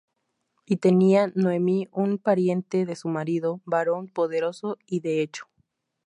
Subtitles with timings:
[0.65, 5.43] Y Tenia Noemi un pariente de su marido, varón poderoso y de hecho.